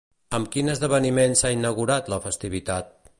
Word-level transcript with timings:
Amb 0.37 0.47
quin 0.55 0.73
esdeveniment 0.73 1.37
s'ha 1.43 1.53
inaugurat 1.59 2.13
la 2.15 2.23
festivitat? 2.25 2.93